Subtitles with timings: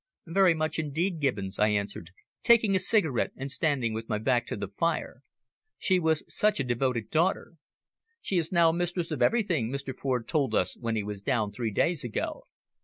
[0.25, 2.09] "Very much indeed, Gibbons," I answered,
[2.41, 5.21] taking a cigarette and standing with my back to the fire.
[5.77, 7.53] "She was such a devoted daughter."
[8.19, 9.95] "She is now mistress of everything, Mr.
[9.95, 12.47] Ford told us when he was down three days ago."